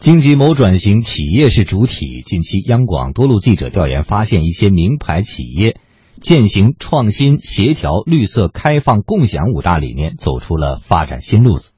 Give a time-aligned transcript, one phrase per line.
[0.00, 2.22] 经济谋转型，企业是主体。
[2.22, 5.78] 近期，央广多路记者调研发现，一些名牌企业
[6.22, 11.74] 践行创新、协调、绿色、开放、共享五大理念，走出了发展新路子。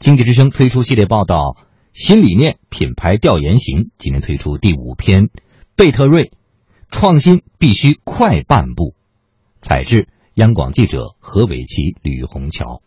[0.00, 1.54] 经济之声推出系列报道
[1.92, 5.30] 《新理念品牌调研行》，今天推出第五篇：
[5.76, 6.32] 贝特瑞，
[6.90, 8.96] 创新必须快半步。
[9.60, 12.82] 采制：央广记者何伟奇、吕红桥。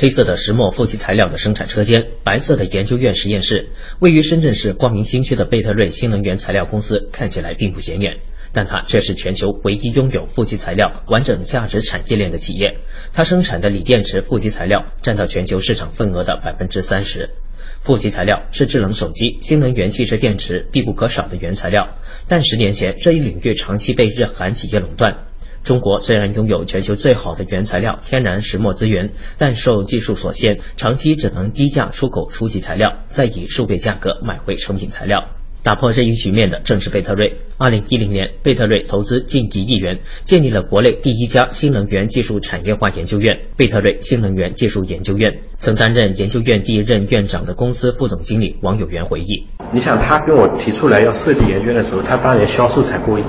[0.00, 8.18] 黑色的石墨负极材料的生产车间，白色的研究院实验室，位于深圳市光明新区的贝特瑞新能源材料公司看起来并不显眼，
[8.52, 12.78] 但它却是全球唯一拥有负极材料完整价值产业链的企业。
[13.12, 17.30] 它生产的锂电池负极材料占到全球市场份额的百分之三十。
[17.82, 21.96] 负极材料是智能手机、新能源汽车电池必不可少的原材料，
[22.28, 25.24] 但十年前这一领域长期被日韩企业垄断。
[25.68, 35.28] 中国虽然拥有全球最好的原材料天然石墨资源，但受技术所限，长期只能低价出口初级材料，再以数倍价格买回成品材料。
[35.62, 37.40] 打破这一局面的正是贝特瑞。
[37.58, 45.40] 二零一零年，贝特瑞投资近一亿元，建立了国内第一家新能源技术产业化研究院——贝特瑞新能源技术研究院。
[45.58, 53.22] 曾担任研究院第一任院长的公司副总经理王有元回忆：“你想，他跟我提出来要设计研究院的时候，他当年销售才过亿。”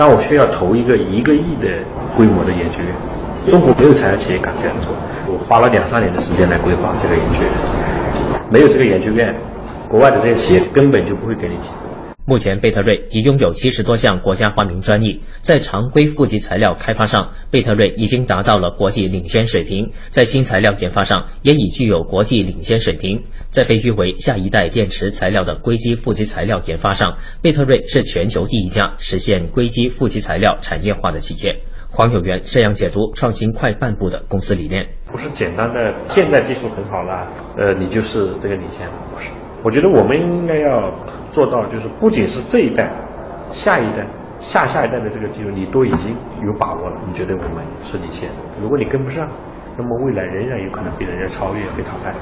[0.00, 1.68] 但我需要投一个一个亿的
[2.16, 4.88] 规模的研究院，中国没有材料企业敢这样做。
[5.28, 7.52] 我花了两三年的时间来规划这个研究院，
[8.50, 9.36] 没有这个研究院，
[9.90, 11.74] 国外的这些企业根本就不会给你钱。
[12.26, 23.24] 目前，贝特瑞已拥有七十多项国家发明专利，在常规负极材料开发上，贝特瑞已经达到了国际领先水平；在新材料研发上，也已具有国际领先水平。
[23.50, 31.64] 在被誉为下一代电池材料的硅基负极材料研发上，贝特瑞是全球第一家实现硅基负极材料产业化的企业。
[31.92, 39.28] 黄有元这样解读创新快半步的公司理念：不是简单的现在技术很好了，呃，你就是这个领先，不是。
[39.62, 40.92] 我觉得我们应该要
[41.32, 42.90] 做到，就是不仅是这一代、
[43.50, 44.06] 下一代、
[44.40, 48.30] 下下一代的这个技术，你都已经有把握了，你觉得我们是领先。
[48.60, 49.28] 如果你跟不上，
[49.76, 52.12] 那么未来仍然有可能被人家超越、被淘汰。